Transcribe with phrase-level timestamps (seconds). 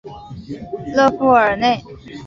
[0.95, 1.83] 勒富尔内。